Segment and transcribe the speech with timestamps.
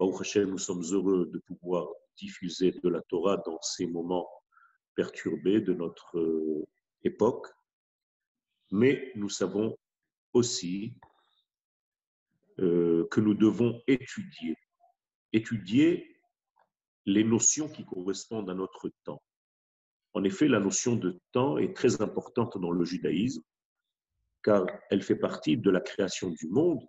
[0.00, 4.28] Nous sommes heureux de pouvoir diffuser de la Torah dans ces moments
[4.94, 6.66] perturbés de notre euh,
[7.02, 7.46] époque,
[8.70, 9.76] mais nous savons
[10.32, 10.94] aussi
[12.60, 14.56] euh, que nous devons étudier
[17.06, 19.22] les notions qui correspondent à notre temps.
[20.14, 23.42] En effet, la notion de temps est très importante dans le judaïsme,
[24.42, 26.84] car elle fait partie de la création du monde.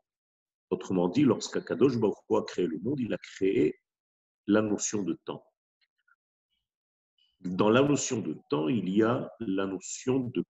[0.69, 3.79] Autrement dit, lorsqu'Akadosh Baruch a créé le monde, il a créé
[4.47, 5.43] la notion de temps.
[7.41, 10.43] Dans la notion de temps, il y a la notion de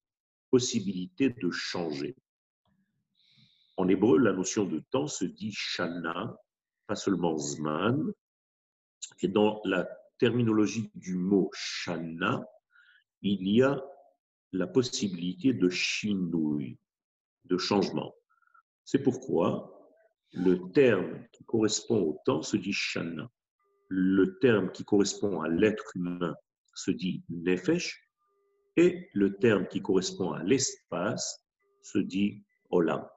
[0.49, 2.15] possibilité de changer.
[3.77, 6.35] En hébreu, la notion de temps se dit shana,
[6.87, 8.11] pas seulement zman.
[9.21, 12.43] Et dans la terminologie du mot shana,
[13.21, 13.81] il y a
[14.51, 16.77] la possibilité de shinui,
[17.45, 18.13] de changement.
[18.83, 19.78] C'est pourquoi
[20.33, 23.29] le terme qui correspond au temps se dit shana.
[23.87, 26.35] Le terme qui correspond à l'être humain
[26.75, 27.99] se dit nefesh.
[28.77, 31.43] Et le terme qui correspond à l'espace
[31.81, 33.07] se dit olam.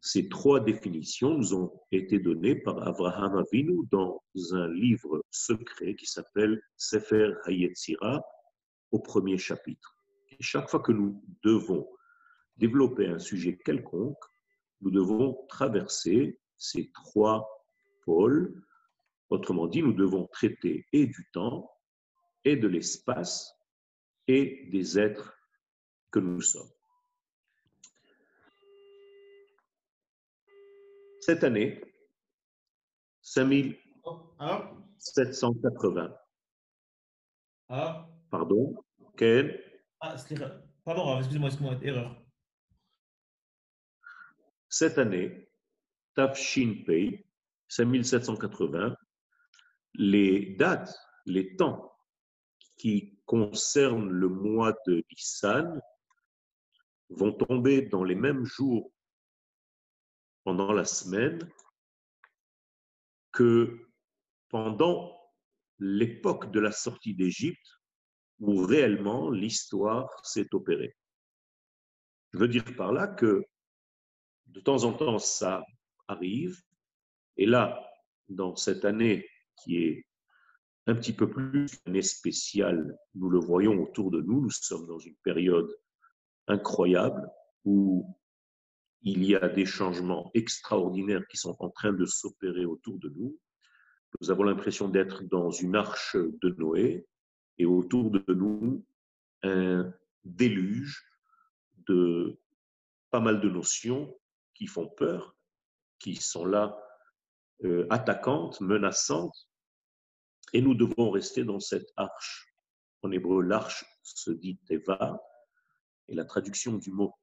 [0.00, 4.20] Ces trois définitions nous ont été données par Avraham Avinu dans
[4.52, 8.24] un livre secret qui s'appelle Sefer Hayetzira,
[8.90, 9.96] au premier chapitre.
[10.30, 11.88] Et chaque fois que nous devons
[12.56, 14.24] développer un sujet quelconque,
[14.82, 17.48] nous devons traverser ces trois
[18.04, 18.62] pôles.
[19.30, 21.70] Autrement dit, nous devons traiter et du temps,
[22.44, 23.54] et de l'espace,
[24.28, 25.34] et des êtres
[26.10, 26.68] que nous sommes.
[31.20, 31.80] Cette année,
[33.22, 36.14] 5780.
[37.68, 38.08] Ah.
[38.30, 38.74] Pardon
[39.16, 39.62] Quel
[40.00, 40.16] ah,
[40.84, 42.21] Pardon, excusez-moi, excusez-moi, erreur.
[44.72, 45.50] Cette année,
[46.14, 47.26] Tafshin Pei,
[47.68, 48.96] 5780,
[49.96, 50.96] les dates,
[51.26, 51.94] les temps
[52.78, 55.78] qui concernent le mois de Nissan
[57.10, 58.90] vont tomber dans les mêmes jours
[60.42, 61.46] pendant la semaine
[63.30, 63.78] que
[64.48, 65.20] pendant
[65.80, 67.78] l'époque de la sortie d'Égypte
[68.40, 70.96] où réellement l'histoire s'est opérée.
[72.32, 73.44] Je veux dire par là que
[74.52, 75.64] de temps en temps, ça
[76.08, 76.60] arrive.
[77.36, 77.82] Et là,
[78.28, 80.06] dans cette année qui est
[80.86, 84.86] un petit peu plus une année spéciale, nous le voyons autour de nous, nous sommes
[84.86, 85.70] dans une période
[86.48, 87.30] incroyable
[87.64, 88.06] où
[89.02, 93.38] il y a des changements extraordinaires qui sont en train de s'opérer autour de nous.
[94.20, 97.06] Nous avons l'impression d'être dans une arche de Noé
[97.58, 98.84] et autour de nous
[99.42, 99.92] un
[100.24, 101.04] déluge
[101.88, 102.38] de
[103.10, 104.14] pas mal de notions
[104.54, 105.36] qui font peur,
[105.98, 106.76] qui sont là
[107.64, 109.48] euh, attaquantes, menaçantes,
[110.52, 112.52] et nous devons rester dans cette arche.
[113.02, 115.20] En hébreu, l'arche se dit Teva,
[116.08, 117.14] et la traduction du mot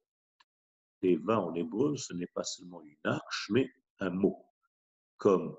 [1.02, 3.70] Teva en hébreu, ce n'est pas seulement une arche, mais
[4.00, 4.46] un mot,
[5.18, 5.56] comme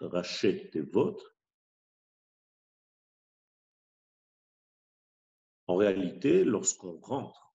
[0.00, 1.18] Rachet Tevot,
[5.68, 7.47] En réalité, lorsqu'on rentre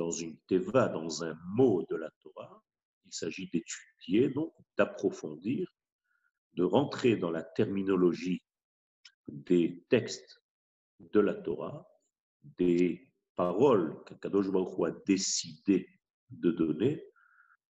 [0.00, 2.64] dans une teva, dans un mot de la Torah,
[3.04, 5.70] il s'agit d'étudier, donc d'approfondir,
[6.54, 8.42] de rentrer dans la terminologie
[9.28, 10.42] des textes
[11.00, 11.86] de la Torah,
[12.56, 15.86] des paroles qu'Akadosh Baruch a décidé
[16.30, 17.04] de donner,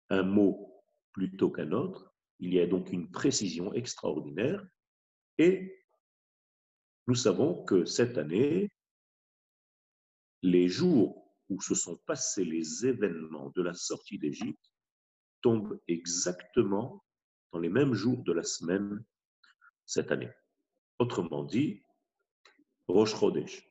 [0.09, 0.83] un mot
[1.13, 2.13] plutôt qu'un autre.
[2.39, 4.67] Il y a donc une précision extraordinaire
[5.37, 5.81] et
[7.07, 8.69] nous savons que cette année,
[10.41, 14.71] les jours où se sont passés les événements de la sortie d'Égypte
[15.41, 17.03] tombent exactement
[17.51, 19.03] dans les mêmes jours de la semaine
[19.85, 20.31] cette année.
[20.99, 21.81] Autrement dit,
[22.87, 23.69] Rosh Chodesh,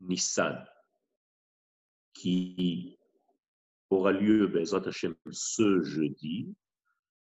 [0.00, 0.64] Nissan,
[2.14, 2.98] qui
[3.90, 6.54] aura lieu Bezrat Hashem ce jeudi,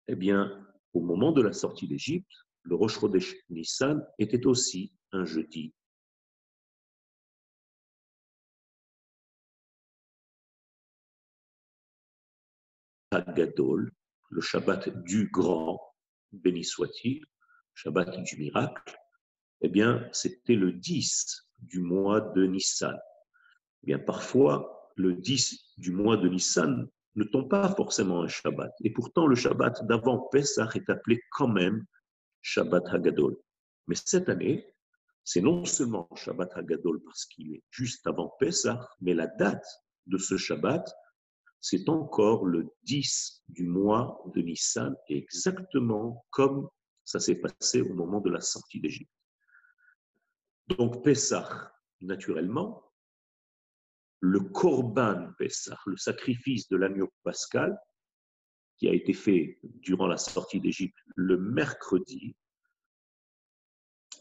[0.08, 2.32] eh bien, au moment de la sortie d'Égypte,
[2.64, 5.74] le Rosh Chodesh Nissan était aussi un jeudi
[13.20, 13.92] Gadol,
[14.30, 15.82] le Shabbat du grand,
[16.32, 17.26] béni soit-il,
[17.74, 18.98] Shabbat du miracle,
[19.62, 22.98] eh bien, c'était le 10 du mois de Nissan.
[23.84, 28.74] Eh bien, parfois, le 10 du mois de Nissan ne tombe pas forcément un Shabbat.
[28.84, 31.86] Et pourtant, le Shabbat d'avant Pessah est appelé quand même
[32.42, 33.38] Shabbat Hagadol.
[33.88, 34.74] Mais cette année,
[35.24, 39.68] c'est non seulement Shabbat Hagadol parce qu'il est juste avant Pessah, mais la date
[40.08, 40.92] de ce Shabbat,
[41.62, 46.68] c'est encore le 10 du mois de Nissan, exactement comme
[47.06, 49.12] ça s'est passé au moment de la sortie d'Égypte.
[50.78, 51.72] Donc Pessah,
[52.02, 52.92] naturellement,
[54.22, 57.78] le Korban Pessah, le sacrifice de l'agneau pascal,
[58.78, 62.36] qui a été fait durant la sortie d'Égypte le mercredi,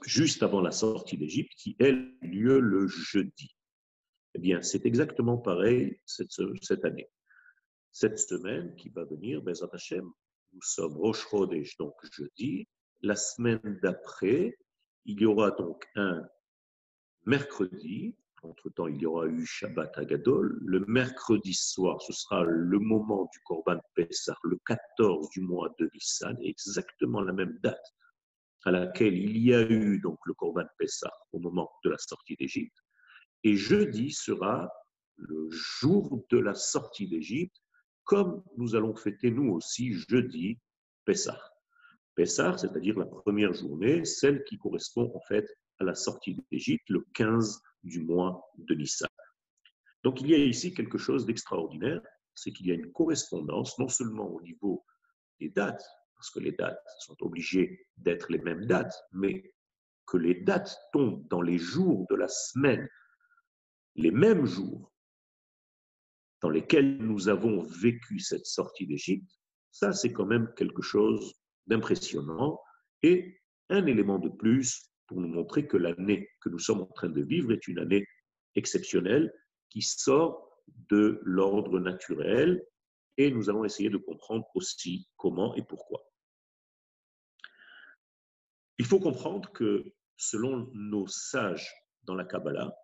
[0.04, 1.90] juste avant la sortie d'Égypte, qui a
[2.26, 3.56] lieu le jeudi.
[4.34, 7.08] Eh bien, c'est exactement pareil cette, année.
[7.92, 10.10] Cette semaine qui va venir, Bezat Hashem,
[10.52, 12.66] nous sommes Rosh Chodesh, donc jeudi.
[13.02, 14.56] La semaine d'après,
[15.04, 16.22] il y aura donc un
[17.26, 18.16] mercredi.
[18.42, 20.58] Entre-temps, il y aura eu Shabbat Agadol.
[20.62, 25.90] Le mercredi soir, ce sera le moment du Korban Pessah, le 14 du mois de
[25.92, 27.84] Nissan, exactement la même date
[28.64, 32.37] à laquelle il y a eu donc le Korban Pessah au moment de la sortie
[32.37, 32.76] d'Égypte.
[33.44, 34.70] Et jeudi sera
[35.16, 37.56] le jour de la sortie d'Égypte,
[38.05, 40.58] comme nous allons fêter nous aussi jeudi
[41.05, 41.41] Pessah.
[42.14, 45.47] Pessah, c'est-à-dire la première journée, celle qui correspond en fait
[45.79, 49.08] à la sortie d'Égypte, le 15 du mois de Nissan.
[50.02, 52.00] Donc il y a ici quelque chose d'extraordinaire,
[52.35, 54.85] c'est qu'il y a une correspondance non seulement au niveau
[55.38, 59.55] des dates, parce que les dates sont obligées d'être les mêmes dates, mais
[60.06, 62.88] que les dates tombent dans les jours de la semaine,
[63.94, 64.93] les mêmes jours
[66.40, 69.31] dans lesquels nous avons vécu cette sortie d'Égypte,
[69.70, 71.34] ça c'est quand même quelque chose
[71.66, 72.60] d'impressionnant
[73.02, 77.08] et un élément de plus pour nous montrer que l'année que nous sommes en train
[77.08, 78.06] de vivre est une année
[78.54, 79.32] exceptionnelle
[79.69, 80.50] qui sort
[80.88, 82.64] de l'ordre naturel
[83.16, 86.00] et nous allons essayer de comprendre aussi comment et pourquoi.
[88.78, 89.84] Il faut comprendre que
[90.16, 91.70] selon nos sages
[92.04, 92.75] dans la Kabbalah,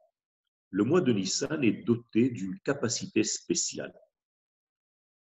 [0.70, 3.94] le mois de Nissan est doté d'une capacité spéciale.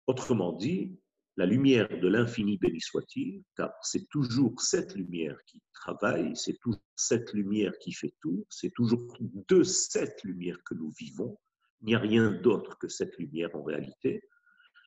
[0.06, 0.98] Autrement dit,
[1.36, 6.80] la lumière de l'infini béni soit-il, car c'est toujours cette lumière qui travaille, c'est toujours
[6.94, 11.38] cette lumière qui fait tout, c'est toujours de cette lumière que nous vivons,
[11.82, 14.22] il n'y a rien d'autre que cette lumière en réalité.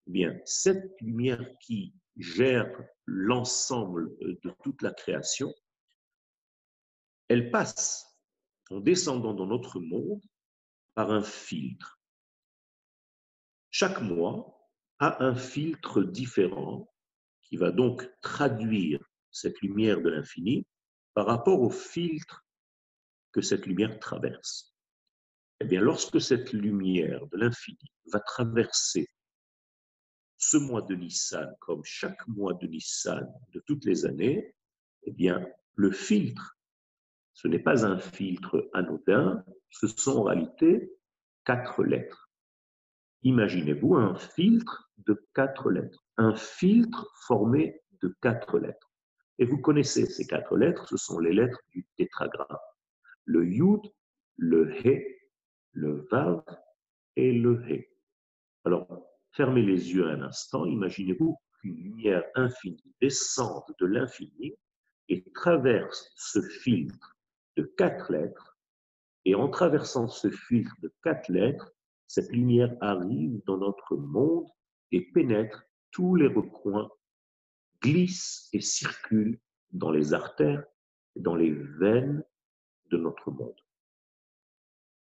[0.08, 2.72] Eh bien, cette lumière qui gère
[3.06, 5.54] l'ensemble de toute la création,
[7.28, 8.18] elle passe
[8.72, 10.22] en descendant dans notre monde
[10.94, 12.00] par un filtre.
[13.70, 14.70] Chaque mois
[15.00, 16.92] a un filtre différent
[17.44, 19.00] qui va donc traduire
[19.32, 20.66] cette lumière de l'infini
[21.14, 22.46] par rapport au filtre
[23.32, 24.76] que cette lumière traverse.
[25.60, 29.08] Eh bien, lorsque cette lumière de l'infini va traverser
[30.38, 34.56] ce mois de Nissan, comme chaque mois de Nissan de toutes les années,
[35.04, 35.46] eh bien,
[35.76, 36.58] le filtre
[37.42, 40.92] ce n'est pas un filtre anodin, ce sont en réalité
[41.46, 42.30] quatre lettres.
[43.24, 48.92] Imaginez-vous un filtre de quatre lettres, un filtre formé de quatre lettres.
[49.38, 52.58] Et vous connaissez ces quatre lettres, ce sont les lettres du tétragramme.
[53.24, 53.90] Le yud,
[54.36, 55.02] le he,
[55.72, 56.44] le vav
[57.16, 57.88] et le he.
[58.66, 64.56] Alors, fermez les yeux un instant, imaginez-vous qu'une lumière infinie descende de l'infini
[65.08, 67.16] et traverse ce filtre
[67.58, 68.58] de quatre lettres,
[69.26, 71.72] et en traversant ce filtre de quatre lettres,
[72.08, 74.48] cette lumière arrive dans notre monde
[74.92, 76.90] et pénètre tous les recoins,
[77.82, 79.40] glisse et circule
[79.72, 80.64] dans les artères
[81.16, 82.24] dans les veines
[82.92, 83.60] de notre monde.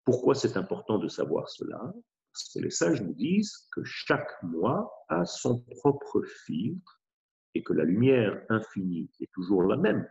[0.04, 1.94] Pourquoi c'est important de savoir cela?
[2.32, 7.02] Parce que les sages nous disent que chaque mois a son propre filtre
[7.54, 10.08] et que la lumière infinie est toujours la même,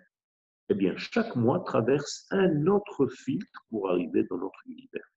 [0.71, 5.12] eh bien, chaque mois traverse un autre filtre pour arriver dans notre univers.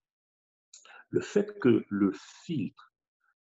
[1.09, 2.11] Le fait que le
[2.43, 2.93] filtre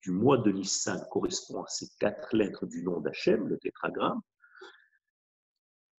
[0.02, 4.22] du mois de Nissan correspond à ces quatre lettres du nom d'Hachem, le tétragramme,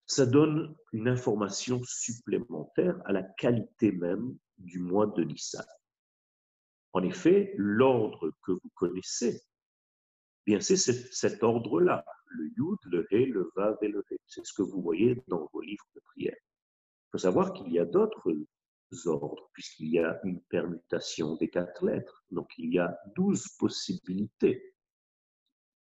[0.06, 5.64] ça donne une information supplémentaire à la qualité même du mois de Nissan.
[6.92, 12.04] En effet, l'ordre que vous connaissez, eh bien c'est cet ordre-là
[12.34, 14.16] le Yud, le He, le Vav et le He.
[14.26, 16.36] C'est ce que vous voyez dans vos livres de prière.
[16.36, 18.34] Il faut savoir qu'il y a d'autres
[19.06, 22.24] ordres, puisqu'il y a une permutation des quatre lettres.
[22.30, 24.74] Donc il y a douze possibilités.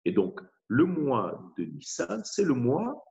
[0.06, 3.04] Et donc, le mois de Nissan, c'est le mois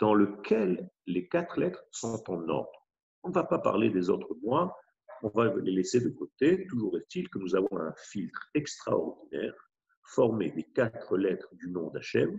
[0.00, 2.88] dans lequel les quatre lettres sont en ordre.
[3.22, 4.76] On ne va pas parler des autres mois,
[5.22, 6.66] on va les laisser de côté.
[6.66, 9.54] Toujours est-il que nous avons un filtre extraordinaire
[10.04, 12.38] formé des quatre lettres du nom d'Hachem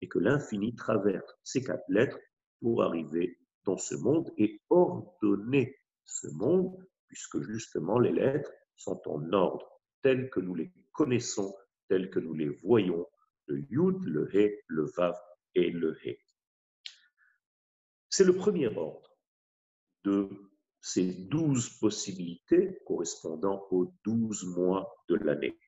[0.00, 2.18] et que l'infini traverse ces quatre lettres
[2.60, 9.32] pour arriver dans ce monde et ordonner ce monde, puisque justement les lettres sont en
[9.32, 9.68] ordre,
[10.02, 11.54] tels que nous les connaissons,
[11.88, 13.06] tels que nous les voyons,
[13.46, 15.16] le Yud, le He, le Vav
[15.54, 16.18] et le He.
[18.08, 19.16] C'est le premier ordre
[20.04, 20.28] de
[20.80, 25.58] ces douze possibilités correspondant aux douze mois de l'année.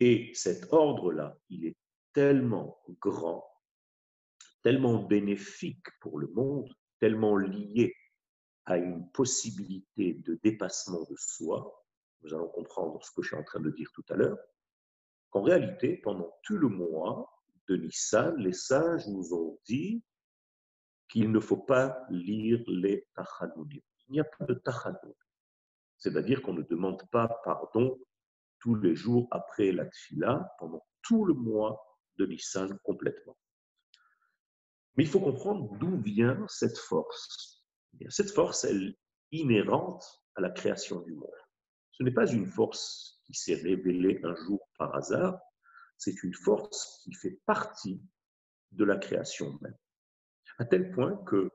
[0.00, 1.76] Et cet ordre-là, il est
[2.12, 3.46] tellement grand,
[4.62, 7.94] tellement bénéfique pour le monde, tellement lié
[8.64, 11.84] à une possibilité de dépassement de soi,
[12.22, 14.38] nous allons comprendre ce que je suis en train de dire tout à l'heure,
[15.30, 17.30] qu'en réalité, pendant tout le mois
[17.68, 20.02] de Nissan, les sages nous ont dit
[21.08, 23.82] qu'il ne faut pas lire les tachanonim.
[24.08, 25.14] Il n'y a pas de tachanonim.
[25.98, 27.98] C'est-à-dire qu'on ne demande pas pardon
[28.60, 31.82] tous les jours après la tfila pendant tout le mois
[32.18, 33.36] de Nissan complètement.
[34.96, 37.64] Mais il faut comprendre d'où vient cette force.
[38.08, 38.98] Cette force, elle est
[39.32, 40.04] inhérente
[40.36, 41.30] à la création du monde.
[41.92, 45.38] Ce n'est pas une force qui s'est révélée un jour par hasard,
[45.96, 48.02] c'est une force qui fait partie
[48.72, 49.76] de la création même.
[50.58, 51.50] À tel point que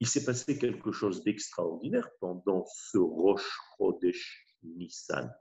[0.00, 5.34] il s'est passé quelque chose d'extraordinaire pendant ce Rosh Chodesh Nissan.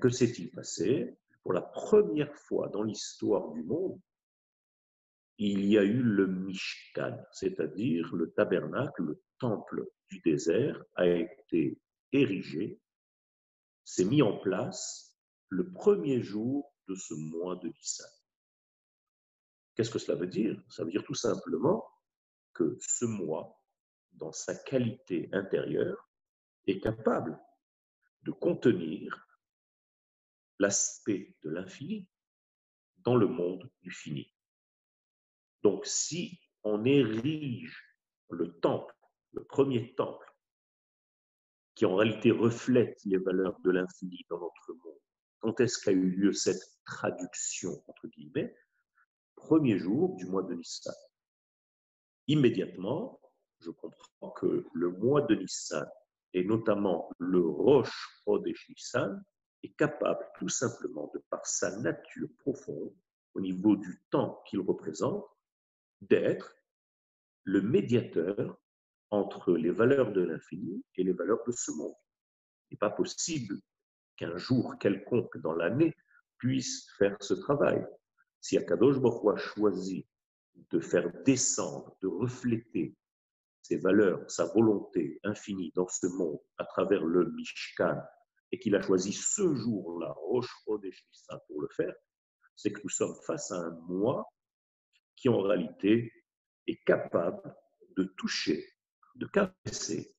[0.00, 1.16] Que s'est-il passé?
[1.42, 4.00] Pour la première fois dans l'histoire du monde,
[5.38, 11.78] il y a eu le Mishkan, c'est-à-dire le tabernacle, le temple du désert, a été
[12.12, 12.80] érigé,
[13.84, 15.16] s'est mis en place
[15.48, 18.10] le premier jour de ce mois de Nissan.
[19.74, 20.60] Qu'est-ce que cela veut dire?
[20.70, 21.86] Ça veut dire tout simplement
[22.54, 23.62] que ce mois,
[24.12, 26.08] dans sa qualité intérieure,
[26.66, 27.38] est capable
[28.26, 29.26] de contenir
[30.58, 32.08] l'aspect de l'infini
[32.98, 34.32] dans le monde du fini.
[35.62, 37.82] Donc si on érige
[38.30, 38.94] le temple,
[39.32, 40.26] le premier temple,
[41.76, 44.98] qui en réalité reflète les valeurs de l'infini dans notre monde,
[45.40, 48.56] quand est-ce qu'a eu lieu cette traduction, entre guillemets
[49.36, 50.94] Premier jour du mois de Nissan.
[52.26, 53.20] Immédiatement,
[53.60, 55.86] je comprends que le mois de Nissan,
[56.36, 59.24] et notamment le Roche Chodesh Nissan,
[59.62, 62.94] est capable tout simplement, de par sa nature profonde,
[63.32, 65.24] au niveau du temps qu'il représente,
[66.02, 66.54] d'être
[67.44, 68.60] le médiateur
[69.10, 71.96] entre les valeurs de l'infini et les valeurs de ce monde.
[72.68, 73.58] Il n'est pas possible
[74.18, 75.94] qu'un jour quelconque dans l'année
[76.36, 77.82] puisse faire ce travail.
[78.42, 80.06] Si Akadosh Baruch a choisi
[80.70, 82.94] de faire descendre, de refléter
[83.66, 88.00] ses valeurs, sa volonté infinie dans ce monde à travers le Mishkan,
[88.52, 91.04] et qu'il a choisi ce jour-là, Rosh Chodesh
[91.48, 91.94] pour le faire,
[92.54, 94.24] c'est que nous sommes face à un moi
[95.16, 96.12] qui en réalité
[96.68, 97.56] est capable
[97.96, 98.64] de toucher,
[99.16, 100.14] de caresser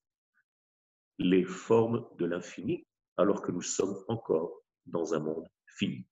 [1.18, 2.86] les formes de l'infini,
[3.16, 6.06] alors que nous sommes encore dans un monde fini.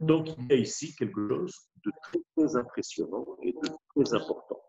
[0.00, 4.63] Donc, il y a ici quelque chose de très, impressionnant et de très important.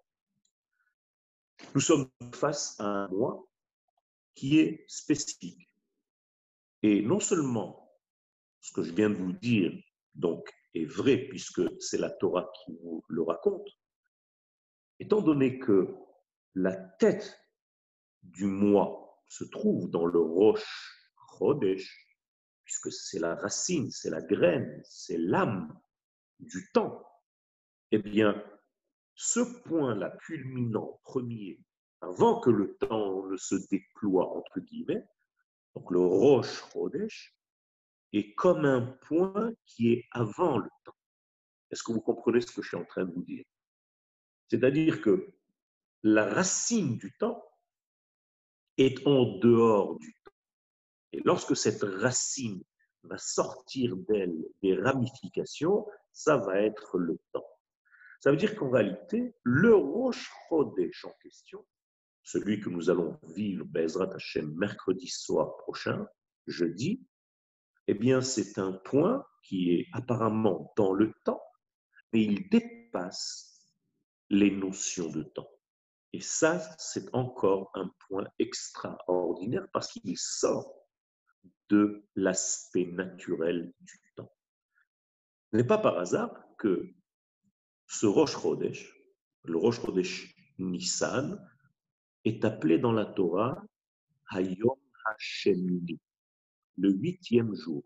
[1.75, 3.45] Nous sommes face à un moi
[4.33, 5.69] qui est spécifique.
[6.81, 7.91] Et non seulement
[8.61, 9.73] ce que je viens de vous dire,
[10.13, 13.67] donc, est vrai puisque c'est la Torah qui nous le raconte,
[14.99, 15.93] étant donné que
[16.53, 17.37] la tête
[18.23, 22.07] du moi se trouve dans le roche Chodesh,
[22.63, 25.77] puisque c'est la racine, c'est la graine, c'est l'âme
[26.39, 27.05] du temps,
[27.91, 28.41] eh bien,
[29.15, 31.59] ce point-là culminant premier,
[32.01, 35.03] avant que le temps ne se déploie, entre guillemets,
[35.75, 37.35] donc le roche Chodesh,
[38.13, 40.95] est comme un point qui est avant le temps.
[41.71, 43.43] Est-ce que vous comprenez ce que je suis en train de vous dire?
[44.49, 45.33] C'est-à-dire que
[46.03, 47.43] la racine du temps
[48.77, 50.31] est en dehors du temps.
[51.13, 52.63] Et lorsque cette racine
[53.03, 57.54] va sortir d'elle des ramifications, ça va être le temps.
[58.25, 61.63] Ça veut dire qu'en réalité, le Rosh Chodesh en question,
[62.23, 66.07] celui que nous allons vivre, Bezrat Hashem, mercredi soir prochain,
[66.47, 67.05] jeudi,
[67.85, 71.43] eh bien, c'est un point qui est apparemment dans le temps,
[72.13, 73.61] mais il dépasse
[74.31, 75.51] les notions de temps.
[76.11, 80.73] Et ça, c'est encore un point extraordinaire parce qu'il sort
[81.69, 84.33] de l'aspect naturel du temps.
[85.51, 86.91] Ce n'est pas par hasard que
[87.97, 88.93] Ce Rosh Chodesh,
[89.45, 91.39] le Rosh Chodesh Nissan,
[92.25, 93.63] est appelé dans la Torah
[94.31, 94.75] Hayom
[95.05, 96.01] Hashemini,
[96.77, 97.83] le huitième jour.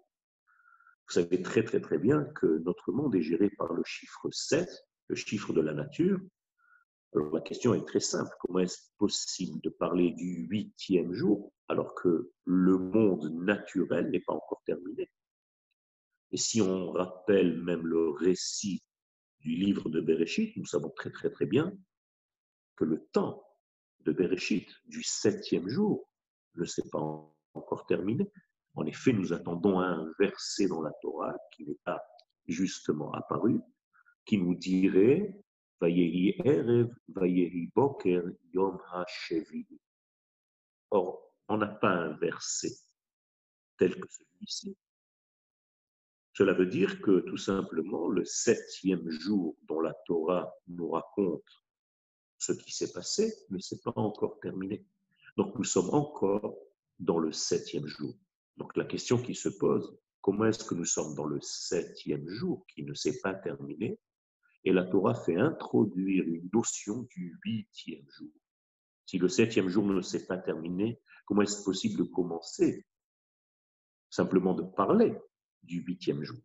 [1.06, 4.68] Vous savez très très très bien que notre monde est géré par le chiffre 7,
[5.10, 6.20] le chiffre de la nature.
[7.14, 8.36] Alors la question est très simple.
[8.40, 14.34] Comment est-ce possible de parler du huitième jour alors que le monde naturel n'est pas
[14.34, 15.08] encore terminé?
[16.32, 18.82] Et si on rappelle même le récit
[19.42, 21.72] du livre de Bereshit, nous savons très très très bien
[22.76, 23.44] que le temps
[24.02, 26.10] de Bereshit, du septième jour,
[26.56, 27.00] ne s'est pas
[27.54, 28.30] encore terminé.
[28.76, 32.02] En effet, nous attendons un verset dans la Torah qui n'est pas
[32.48, 33.60] justement apparu,
[34.26, 35.36] qui nous dirait
[35.82, 36.90] Erev,
[37.76, 38.78] Boker, Yom
[40.92, 42.76] Or, on n'a pas un verset
[43.78, 44.78] tel que celui-ci.
[46.40, 51.44] Cela veut dire que tout simplement, le septième jour dont la Torah nous raconte
[52.38, 54.86] ce qui s'est passé ne s'est pas encore terminé.
[55.36, 56.56] Donc nous sommes encore
[56.98, 58.14] dans le septième jour.
[58.56, 62.66] Donc la question qui se pose, comment est-ce que nous sommes dans le septième jour
[62.74, 64.00] qui ne s'est pas terminé?
[64.64, 68.32] Et la Torah fait introduire une notion du huitième jour.
[69.06, 72.86] Si le septième jour ne s'est pas terminé, comment est-ce possible de commencer
[74.10, 75.18] simplement de parler
[75.64, 76.40] du huitième jour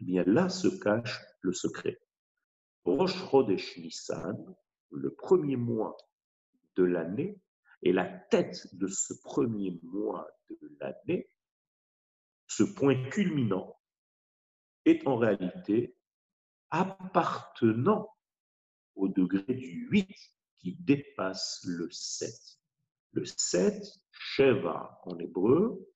[0.00, 2.00] Eh bien là se cache le secret.
[2.84, 4.36] Rosh Chodesh Nissan,
[4.90, 5.96] le premier mois
[6.76, 7.40] de l'année,
[7.82, 11.30] et la tête de ce premier mois de l'année
[12.50, 13.78] ce point culminant
[14.84, 15.96] est en réalité
[16.70, 18.12] appartenant
[18.96, 20.08] au degré du 8
[20.58, 22.28] qui dépasse le 7.
[23.12, 25.88] Le 7, Sheva en hébreu,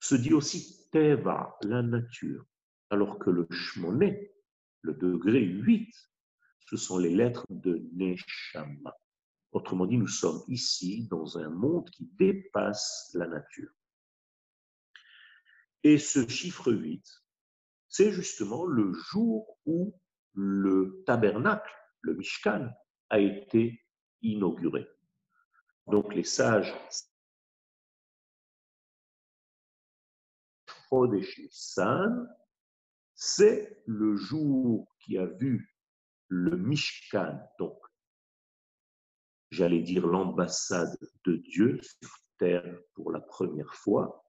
[0.00, 2.44] se dit aussi La nature,
[2.90, 4.30] alors que le Shmoné,
[4.82, 5.90] le degré 8,
[6.66, 8.94] ce sont les lettres de Neshama.
[9.52, 13.70] Autrement dit, nous sommes ici dans un monde qui dépasse la nature.
[15.82, 17.02] Et ce chiffre 8,
[17.88, 19.98] c'est justement le jour où
[20.34, 22.68] le tabernacle, le Mishkan,
[23.08, 23.82] a été
[24.20, 24.86] inauguré.
[25.86, 26.74] Donc les sages
[33.14, 35.76] c'est le jour qui a vu
[36.28, 37.78] le Mishkan, donc
[39.50, 44.24] j'allais dire l'ambassade de Dieu sur terre pour la première fois,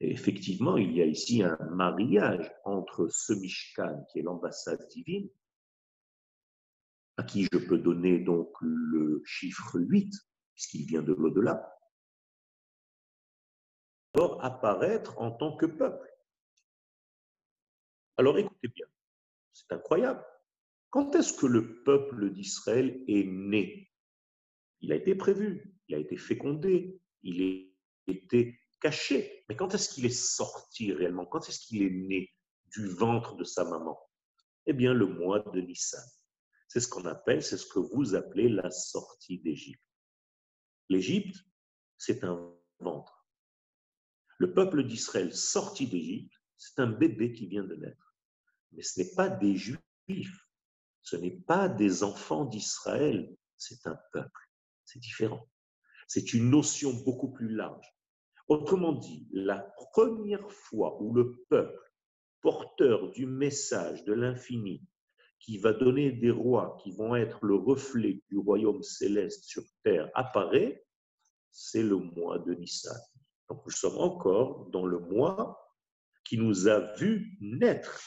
[0.00, 5.28] effectivement, il y a ici un mariage entre ce Mishkan, qui est l'ambassade divine,
[7.16, 10.12] à qui je peux donner donc le chiffre 8,
[10.54, 11.79] puisqu'il vient de l'au-delà,
[14.14, 16.08] alors apparaître en tant que peuple.
[18.16, 18.86] Alors écoutez bien,
[19.52, 20.24] c'est incroyable.
[20.90, 23.90] Quand est-ce que le peuple d'Israël est né?
[24.80, 27.70] Il a été prévu, il a été fécondé, il
[28.08, 29.44] a été caché.
[29.48, 31.26] Mais quand est-ce qu'il est sorti réellement?
[31.26, 32.34] Quand est-ce qu'il est né
[32.66, 33.98] du ventre de sa maman?
[34.66, 36.04] Eh bien, le mois de Nissan.
[36.66, 39.82] C'est ce qu'on appelle, c'est ce que vous appelez la sortie d'Égypte.
[40.88, 41.36] L'Égypte,
[41.98, 43.19] c'est un ventre.
[44.40, 48.16] Le peuple d'Israël sorti d'Égypte, c'est un bébé qui vient de naître.
[48.72, 50.48] Mais ce n'est pas des juifs,
[51.02, 54.48] ce n'est pas des enfants d'Israël, c'est un peuple.
[54.86, 55.46] C'est différent.
[56.08, 57.86] C'est une notion beaucoup plus large.
[58.48, 59.58] Autrement dit, la
[59.92, 61.92] première fois où le peuple,
[62.40, 64.82] porteur du message de l'infini,
[65.38, 70.10] qui va donner des rois qui vont être le reflet du royaume céleste sur terre,
[70.14, 70.82] apparaît,
[71.50, 72.96] c'est le mois de Nissan.
[73.50, 75.60] Nous sommes encore dans le mois
[76.24, 78.00] qui nous a vu naître.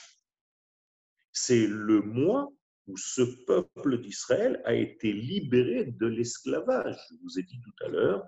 [1.31, 2.51] C'est le mois
[2.87, 6.97] où ce peuple d'Israël a été libéré de l'esclavage.
[7.09, 8.25] Je vous ai dit tout à l'heure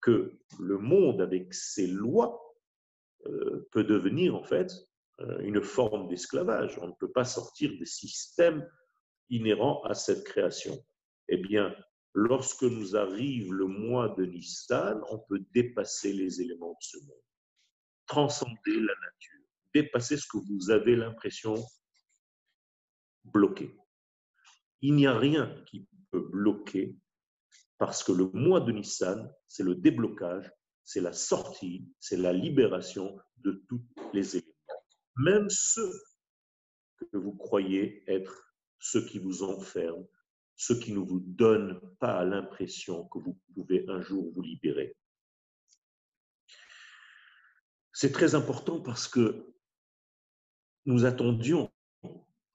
[0.00, 2.40] que le monde avec ses lois
[3.26, 4.72] euh, peut devenir en fait
[5.20, 6.78] euh, une forme d'esclavage.
[6.80, 8.66] On ne peut pas sortir des systèmes
[9.28, 10.82] inhérents à cette création.
[11.28, 11.74] Eh bien,
[12.14, 17.22] lorsque nous arrive le mois de Nissan, on peut dépasser les éléments de ce monde,
[18.06, 19.40] transcender la nature,
[19.74, 21.54] dépasser ce que vous avez l'impression
[23.24, 23.76] bloqué.
[24.80, 26.96] Il n'y a rien qui peut bloquer
[27.78, 30.50] parce que le mois de Nissan, c'est le déblocage,
[30.84, 34.50] c'est la sortie, c'est la libération de tous les éléments.
[35.16, 35.92] Même ceux
[36.98, 40.06] que vous croyez être ceux qui vous enferment,
[40.60, 44.94] ceux qui ne vous donnent pas l'impression que vous pouvez un jour vous libérer.
[47.94, 49.54] C'est très important parce que
[50.84, 51.72] nous attendions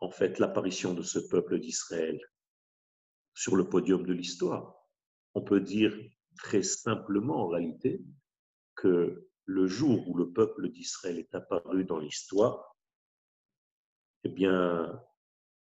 [0.02, 2.22] en fait l'apparition de ce peuple d'Israël
[3.34, 4.88] sur le podium de l'histoire.
[5.34, 5.98] On peut dire
[6.38, 8.04] très simplement en réalité
[8.76, 12.78] que le jour où le peuple d'Israël est apparu dans l'histoire,
[14.24, 15.04] eh bien,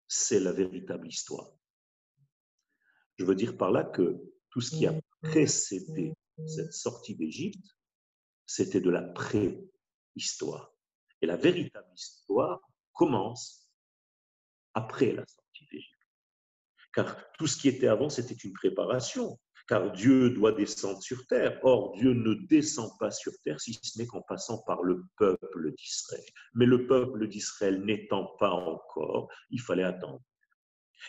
[0.07, 1.51] c'est la véritable histoire.
[3.21, 6.15] Je veux dire par là que tout ce qui a précédé
[6.47, 7.63] cette sortie d'Égypte,
[8.47, 10.73] c'était de la préhistoire.
[11.21, 12.59] Et la véritable histoire
[12.93, 13.69] commence
[14.73, 15.93] après la sortie d'Égypte.
[16.95, 19.39] Car tout ce qui était avant, c'était une préparation.
[19.67, 21.59] Car Dieu doit descendre sur terre.
[21.61, 25.75] Or, Dieu ne descend pas sur terre si ce n'est qu'en passant par le peuple
[25.75, 26.25] d'Israël.
[26.55, 30.23] Mais le peuple d'Israël n'étant pas encore, il fallait attendre.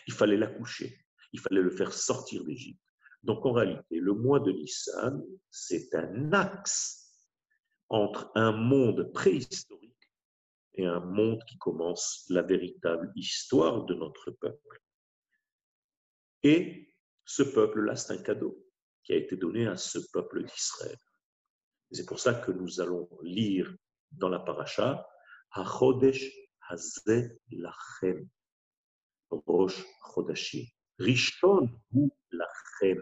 [0.05, 1.02] Il fallait l'accoucher.
[1.33, 2.79] Il fallait le faire sortir d'Égypte.
[3.23, 7.03] Donc, en réalité, le mois de Nissan, c'est un axe
[7.89, 10.11] entre un monde préhistorique
[10.75, 14.81] et un monde qui commence la véritable histoire de notre peuple.
[16.43, 16.93] Et
[17.25, 18.65] ce peuple-là, c'est un cadeau
[19.03, 20.97] qui a été donné à ce peuple d'Israël.
[21.91, 23.73] C'est pour ça que nous allons lire
[24.11, 25.07] dans la paracha
[25.51, 26.31] HaChodesh
[26.69, 28.27] Hazeh Lachem,
[29.29, 30.73] Rosh Chodashi.
[30.99, 33.01] Rishon ou Lachem.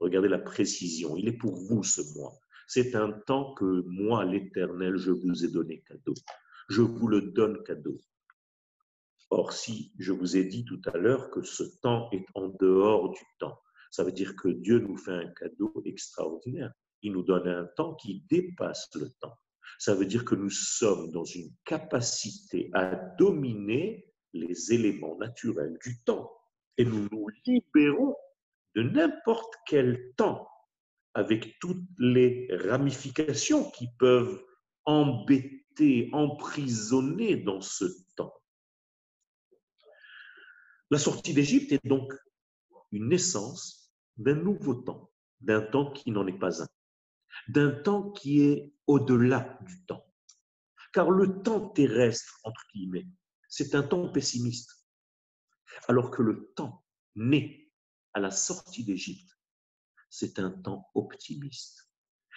[0.00, 1.16] Regardez la précision.
[1.16, 2.38] Il est pour vous ce mois.
[2.68, 6.14] C'est un temps que moi, l'Éternel, je vous ai donné cadeau
[6.68, 7.98] je vous le donne cadeau.
[9.30, 13.10] Or, si je vous ai dit tout à l'heure que ce temps est en dehors
[13.10, 13.60] du temps,
[13.90, 16.72] ça veut dire que Dieu nous fait un cadeau extraordinaire.
[17.02, 19.36] Il nous donne un temps qui dépasse le temps.
[19.78, 26.02] Ça veut dire que nous sommes dans une capacité à dominer les éléments naturels du
[26.02, 26.32] temps.
[26.78, 28.14] Et nous nous libérons
[28.74, 30.48] de n'importe quel temps
[31.14, 34.44] avec toutes les ramifications qui peuvent
[34.84, 37.84] embêter emprisonné dans ce
[38.16, 38.34] temps.
[40.90, 42.12] La sortie d'Égypte est donc
[42.92, 45.10] une naissance d'un nouveau temps,
[45.40, 46.68] d'un temps qui n'en est pas un,
[47.48, 50.04] d'un temps qui est au-delà du temps.
[50.92, 53.06] Car le temps terrestre, entre guillemets,
[53.48, 54.75] c'est un temps pessimiste,
[55.88, 56.84] alors que le temps
[57.14, 57.70] né
[58.14, 59.38] à la sortie d'Égypte,
[60.10, 61.90] c'est un temps optimiste.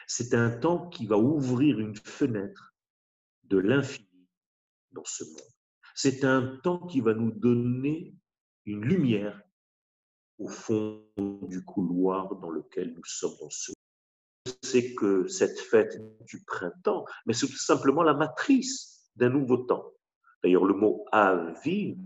[0.07, 2.75] C'est un temps qui va ouvrir une fenêtre
[3.43, 4.27] de l'infini
[4.91, 5.53] dans ce monde.
[5.95, 8.15] C'est un temps qui va nous donner
[8.65, 9.41] une lumière
[10.37, 13.73] au fond du couloir dans lequel nous sommes dans ce
[14.61, 19.91] c'est que cette fête du printemps, mais c'est tout simplement la matrice d'un nouveau temps.
[20.43, 21.97] D'ailleurs, le mot aviv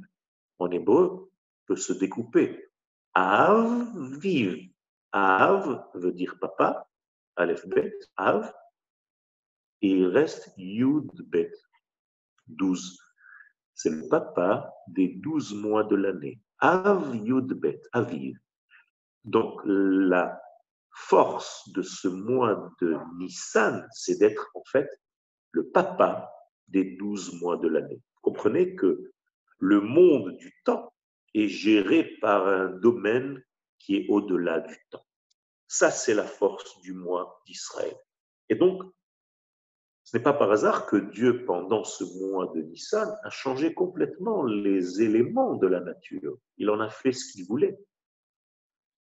[0.59, 1.31] en hébreu
[1.65, 2.69] peut se découper.
[3.13, 4.69] Aviv.
[5.11, 6.89] Av veut dire papa,
[7.35, 8.51] Aleph Bet, Av,
[9.81, 11.51] et il reste Yud Bet,
[12.47, 12.97] 12.
[13.75, 16.41] C'est le papa des 12 mois de l'année.
[16.59, 18.37] Av Yud Bet, Aviv.
[19.23, 20.41] Donc la
[20.89, 24.89] force de ce mois de Nissan, c'est d'être en fait
[25.51, 26.31] le papa
[26.67, 28.01] des 12 mois de l'année.
[28.21, 29.12] Comprenez que
[29.63, 30.93] le monde du temps
[31.33, 33.41] est géré par un domaine
[33.79, 35.05] qui est au-delà du temps.
[35.69, 37.95] Ça, c'est la force du mois d'Israël.
[38.49, 38.83] Et donc,
[40.03, 44.43] ce n'est pas par hasard que Dieu, pendant ce mois de Nissan, a changé complètement
[44.43, 46.37] les éléments de la nature.
[46.57, 47.79] Il en a fait ce qu'il voulait.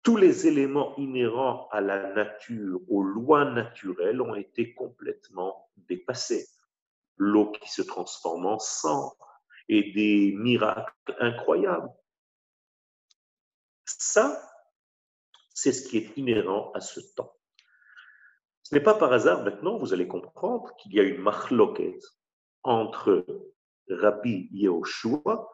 [0.05, 6.47] Tous les éléments inhérents à la nature, aux lois naturelles, ont été complètement dépassés.
[7.17, 9.13] L'eau qui se transforme en sang
[9.69, 11.91] et des miracles incroyables.
[13.85, 14.41] Ça,
[15.55, 17.37] c'est ce qui est inhérent à ce temps.
[18.63, 21.99] Ce n'est pas par hasard, maintenant, vous allez comprendre qu'il y a une machloket
[22.63, 23.27] entre
[23.89, 25.51] Rabbi Yehoshua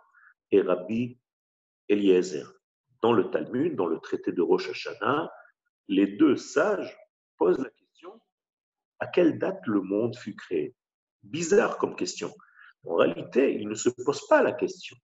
[0.51, 1.19] et Rabbi
[1.89, 2.47] Eliezer.
[3.01, 5.33] Dans le Talmud, dans le traité de Rosh Hashanah,
[5.89, 6.97] les deux sages
[7.37, 8.21] posent la question
[8.99, 10.75] à quelle date le monde fut créé?
[11.23, 12.33] Bizarre comme question.
[12.85, 14.97] En réalité, ils ne se posent pas la question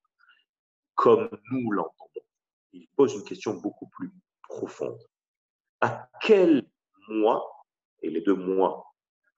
[0.94, 2.26] comme nous l'entendons.
[2.72, 4.10] Ils posent une question beaucoup plus
[4.48, 5.00] profonde.
[5.80, 6.68] À quel
[7.08, 7.44] mois
[8.02, 8.86] et les deux mois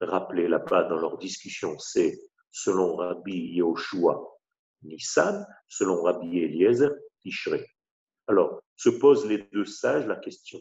[0.01, 2.19] rappelés là-bas dans leur discussion, c'est
[2.51, 4.23] selon Rabbi Yehoshua
[4.83, 7.67] Nissan, selon Rabbi Eliezer Tishrei.
[8.27, 10.61] Alors, se posent les deux sages la question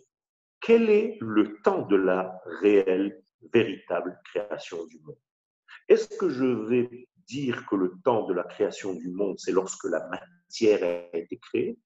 [0.65, 5.19] quel est le temps de la réelle, véritable création du monde?
[5.88, 9.85] Est-ce que je vais dire que le temps de la création du monde, c'est lorsque
[9.85, 11.77] la matière a été créée?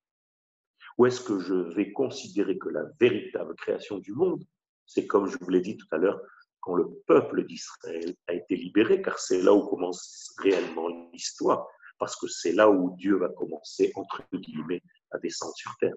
[0.97, 4.43] Ou est-ce que je vais considérer que la véritable création du monde,
[4.85, 6.21] c'est comme je vous l'ai dit tout à l'heure,
[6.59, 11.67] quand le peuple d'Israël a été libéré, car c'est là où commence réellement l'histoire.
[11.99, 15.93] parce que c'est là où Dieu va commencer, entre guillemets, à descendre sur terre.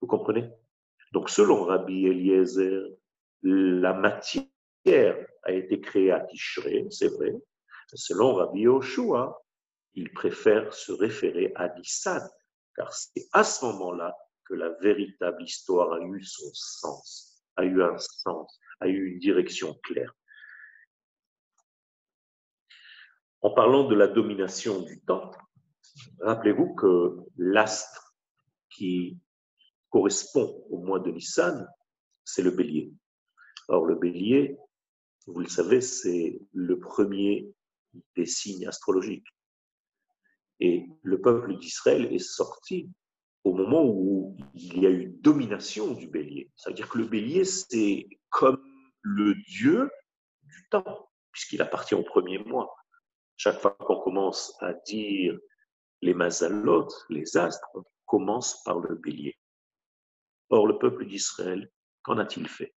[0.00, 0.50] Vous comprenez?
[1.12, 2.88] Donc, selon Rabbi Eliezer,
[3.42, 7.34] la matière a été créée à Tishré, c'est vrai.
[7.96, 9.42] Selon Rabbi Yoshua,
[9.94, 12.22] il préfère se référer à Nissan,
[12.76, 17.82] car c'est à ce moment-là que la véritable histoire a eu son sens, a eu
[17.82, 20.14] un sens, a eu une direction claire.
[23.42, 25.30] En parlant de la domination du temps,
[26.20, 28.14] rappelez-vous que l'astre
[28.68, 29.18] qui
[29.88, 31.66] correspond au mois de Nissan,
[32.24, 32.92] c'est le bélier.
[33.68, 34.56] Or, le bélier,
[35.26, 37.52] vous le savez, c'est le premier
[38.16, 39.26] des signes astrologiques.
[40.60, 42.90] Et le peuple d'Israël est sorti
[43.44, 46.50] au moment où il y a eu domination du bélier.
[46.56, 48.62] C'est-à-dire que le bélier, c'est comme
[49.02, 49.90] le dieu
[50.42, 52.74] du temps, puisqu'il appartient au premier mois.
[53.36, 55.38] Chaque fois qu'on commence à dire
[56.02, 59.38] les mazalotes, les astres, on commence par le bélier.
[60.50, 61.70] Or, le peuple d'Israël,
[62.02, 62.74] qu'en a-t-il fait?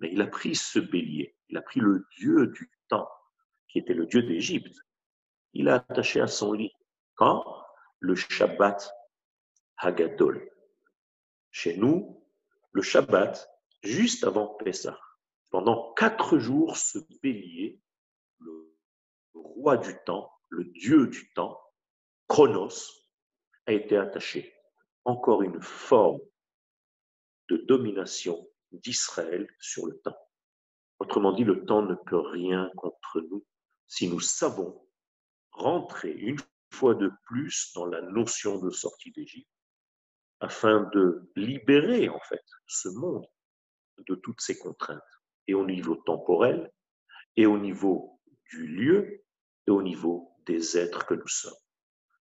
[0.00, 3.08] Mais il a pris ce bélier, il a pris le dieu du temps,
[3.74, 4.78] qui était le dieu d'Égypte,
[5.52, 6.72] il l'a attaché à son lit.
[7.16, 7.44] Quand
[7.98, 8.88] Le Shabbat
[9.78, 10.48] Hagadol.
[11.50, 12.24] Chez nous,
[12.70, 13.50] le Shabbat,
[13.82, 14.98] juste avant Pessah.
[15.50, 17.80] Pendant quatre jours, ce bélier,
[18.38, 18.72] le
[19.34, 21.60] roi du temps, le dieu du temps,
[22.28, 22.92] Chronos,
[23.66, 24.54] a été attaché.
[25.04, 26.20] Encore une forme
[27.48, 30.18] de domination d'Israël sur le temps.
[31.00, 33.44] Autrement dit, le temps ne peut rien contre nous
[33.86, 34.86] si nous savons
[35.50, 36.38] rentrer une
[36.70, 39.48] fois de plus dans la notion de sortie d'Égypte
[40.40, 43.26] afin de libérer en fait ce monde
[43.98, 45.00] de toutes ces contraintes,
[45.46, 46.70] et au niveau temporel,
[47.36, 48.20] et au niveau
[48.50, 49.24] du lieu,
[49.66, 51.52] et au niveau des êtres que nous sommes.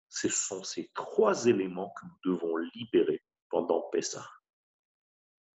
[0.08, 4.28] Ce sont ces trois éléments que nous devons libérer pendant Pessah.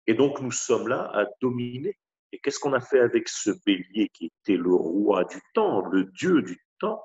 [0.06, 1.98] Et donc nous sommes là à dominer.
[2.32, 6.04] Et qu'est-ce qu'on a fait avec ce bélier qui était le roi du temps, le
[6.04, 7.02] dieu du temps?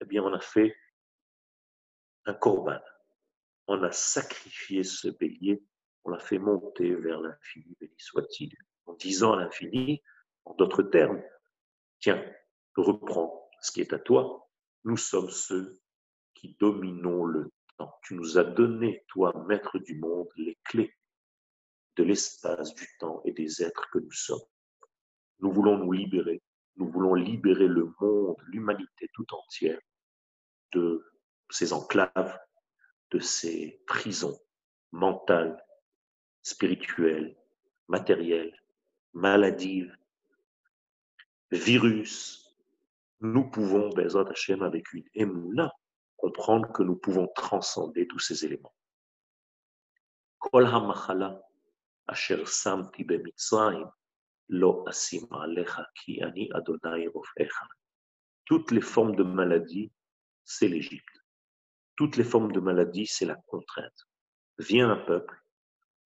[0.00, 0.76] Eh bien, on a fait
[2.24, 2.80] un corban,
[3.66, 5.62] on a sacrifié ce bélier,
[6.04, 8.52] on l'a fait monter vers l'infini, béni soit-il,
[8.86, 10.02] en disant à l'infini,
[10.44, 11.22] en d'autres termes,
[12.00, 12.24] tiens,
[12.76, 14.48] reprends ce qui est à toi,
[14.84, 15.80] nous sommes ceux
[16.34, 17.94] qui dominons le temps.
[18.02, 20.94] Tu nous as donné, toi, maître du monde, les clés
[21.96, 24.40] de l'espace, du temps et des êtres que nous sommes.
[25.40, 26.42] Nous voulons nous libérer,
[26.76, 29.80] nous voulons libérer le monde, l'humanité tout entière
[30.72, 31.04] de
[31.50, 32.38] ces enclaves
[33.12, 34.38] de ces prisons
[34.90, 35.62] mentales,
[36.42, 37.36] spirituelles,
[37.88, 38.58] matérielles,
[39.12, 39.94] maladives,
[41.50, 42.56] virus,
[43.20, 45.72] nous pouvons, Bezat Hashem, avec une émouna,
[46.16, 48.74] comprendre que nous pouvons transcender tous ces éléments.
[50.38, 50.66] Kol
[58.44, 59.92] Toutes les formes de maladie,
[60.44, 61.22] c'est l'Égypte
[61.96, 64.08] toutes les formes de maladie, c'est la contrainte.
[64.58, 65.40] Vient un peuple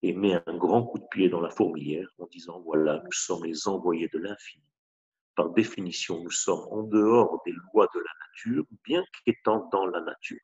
[0.03, 3.45] et met un grand coup de pied dans la fourmilière en disant, voilà, nous sommes
[3.45, 4.63] les envoyés de l'infini.
[5.35, 10.01] Par définition, nous sommes en dehors des lois de la nature, bien qu'étant dans la
[10.01, 10.39] nature.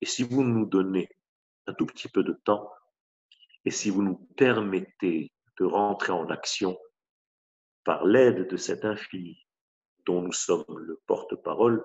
[0.00, 1.08] Et si vous nous donnez
[1.66, 2.70] un tout petit peu de temps,
[3.66, 6.78] et si vous nous permettez de rentrer en action
[7.84, 9.44] par l'aide de cet infini
[10.06, 11.84] dont nous sommes le porte-parole,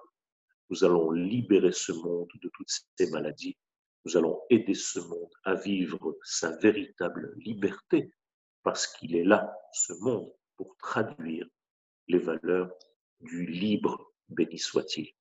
[0.69, 3.57] nous allons libérer ce monde de toutes ces maladies.
[4.05, 8.13] Nous allons aider ce monde à vivre sa véritable liberté
[8.61, 11.47] parce qu'il est là, ce monde, pour traduire
[12.07, 12.71] les valeurs
[13.21, 15.11] du libre, béni soit-il.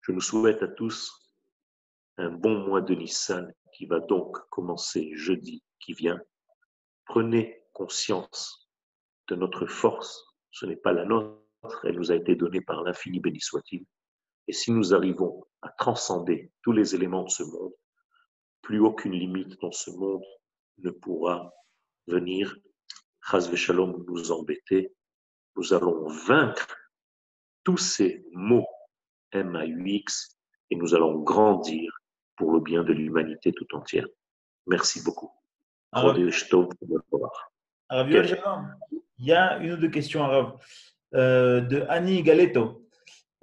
[0.00, 1.12] Je nous souhaite à tous
[2.16, 6.20] un bon mois de Nissan qui va donc commencer jeudi qui vient.
[7.04, 8.70] Prenez conscience
[9.28, 10.24] de notre force.
[10.50, 13.84] Ce n'est pas la nôtre, elle nous a été donnée par l'infini, béni soit-il.
[14.48, 17.74] Et si nous arrivons à transcender tous les éléments de ce monde,
[18.62, 20.24] plus aucune limite dans ce monde
[20.78, 21.52] ne pourra
[22.06, 22.56] venir,
[23.22, 24.94] Shalom, nous embêter.
[25.56, 26.76] Nous allons vaincre
[27.64, 28.68] tous ces mots
[29.32, 30.38] M-A-U-X
[30.70, 31.92] et nous allons grandir
[32.36, 34.06] pour le bien de l'humanité tout entière.
[34.66, 35.30] Merci beaucoup.
[35.92, 36.18] Arabe.
[39.18, 40.58] Il y a une ou deux questions arabes
[41.14, 42.86] euh, de Annie Galeto.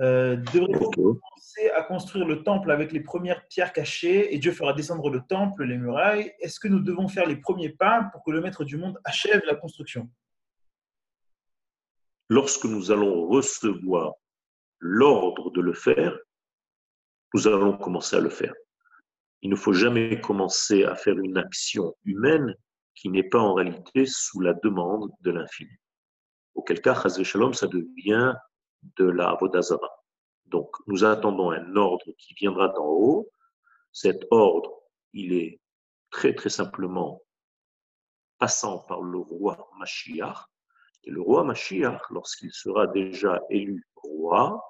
[0.02, 4.74] Euh, devrait-on commencer à construire le temple avec les premières pierres cachées et Dieu fera
[4.74, 6.34] descendre le temple, les murailles?
[6.40, 9.42] Est-ce que nous devons faire les premiers pas pour que le Maître du monde achève
[9.46, 10.10] la construction?
[12.30, 14.14] Lorsque nous allons recevoir
[14.80, 16.18] l'ordre de le faire,
[17.34, 18.54] nous allons commencer à le faire.
[19.44, 22.56] Il ne faut jamais commencer à faire une action humaine
[22.96, 25.76] qui n'est pas en réalité sous la demande de l'infini.
[26.56, 28.34] Auquel cas, Shalom, ça devient
[28.96, 29.90] de la Avodazara.
[30.46, 33.30] Donc, nous attendons un ordre qui viendra d'en haut.
[33.92, 34.72] Cet ordre,
[35.12, 35.60] il est
[36.10, 37.22] très très simplement
[38.38, 40.38] passant par le roi Mashiach.
[41.04, 44.64] Et le roi Mashiach, lorsqu'il sera déjà élu roi,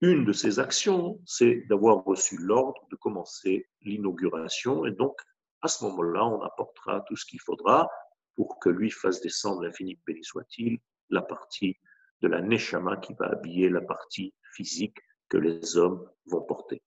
[0.00, 4.84] une de ses actions, c'est d'avoir reçu l'ordre de commencer l'inauguration.
[4.84, 5.18] Et donc,
[5.62, 7.88] à ce moment-là, on apportera tout ce qu'il faudra
[8.34, 10.78] pour que lui fasse descendre l'infini béni soit-il,
[11.08, 11.76] la partie
[12.20, 16.82] de la Neshama qui va habiller la partie physique que les hommes vont porter.